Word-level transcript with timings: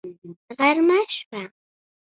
غرمه 0.59 0.99
شوه 1.17 1.41